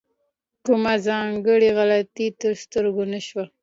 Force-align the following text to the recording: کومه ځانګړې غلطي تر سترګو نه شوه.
کومه 0.65 0.93
ځانګړې 1.07 1.69
غلطي 1.77 2.27
تر 2.41 2.53
سترګو 2.63 3.03
نه 3.11 3.19
شوه. 3.27 3.45